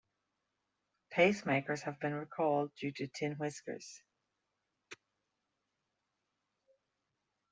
Pacemakers 1.13 1.81
have 1.81 1.99
been 1.99 2.15
recalled 2.15 2.71
due 2.73 2.91
to 2.91 3.07
tin 3.09 3.33
whiskers. 3.33 4.01